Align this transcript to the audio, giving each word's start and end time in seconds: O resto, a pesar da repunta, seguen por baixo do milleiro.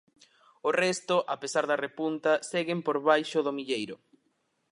O 0.69 0.69
resto, 0.83 1.15
a 1.35 1.35
pesar 1.43 1.65
da 1.67 1.81
repunta, 1.85 2.31
seguen 2.51 2.79
por 2.85 2.97
baixo 3.09 3.39
do 3.45 3.55
milleiro. 3.57 3.95